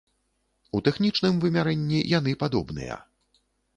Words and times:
У 0.77 0.81
тэхнічным 0.87 1.37
вымярэнні 1.45 1.99
яны 2.17 2.31
падобныя. 2.45 2.97